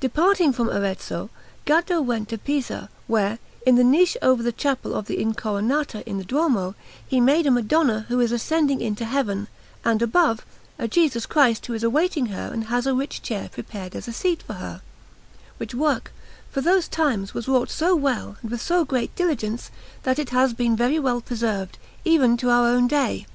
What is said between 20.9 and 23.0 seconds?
well preserved, even to our own